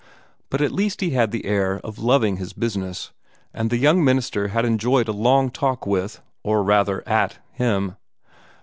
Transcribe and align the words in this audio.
But 0.49 0.61
at 0.61 0.71
least 0.71 1.01
he 1.01 1.11
had 1.11 1.29
the 1.29 1.45
air 1.45 1.79
of 1.83 1.99
loving 1.99 2.37
his 2.37 2.53
business, 2.53 3.11
and 3.53 3.69
the 3.69 3.77
young 3.77 4.03
minister 4.03 4.47
had 4.47 4.65
enjoyed 4.65 5.07
a 5.07 5.11
long 5.13 5.51
talk 5.51 5.85
with, 5.85 6.23
or 6.41 6.63
rather, 6.63 7.07
at 7.07 7.37
him. 7.51 7.97